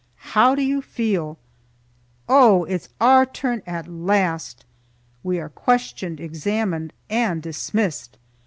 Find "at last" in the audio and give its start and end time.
3.67-4.65